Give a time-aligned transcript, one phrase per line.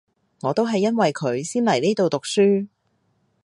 [0.41, 2.67] 我都係因為佢先嚟呢度讀書